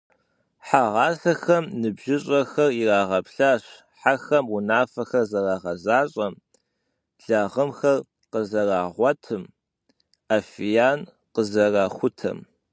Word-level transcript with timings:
Хьэгъасэхэм 0.67 1.63
ныбжьыщӏэхэр 1.81 2.71
ирагъэплъащ 2.81 3.63
хьэхэм 3.99 4.45
унафэхэр 4.55 5.25
зэрагъэзащӏэм, 5.31 6.33
лагъымхэр 7.27 7.97
къызэрагъуэтым, 8.31 9.43
афиян 10.35 10.99
къызэрахутэм. 11.33 12.39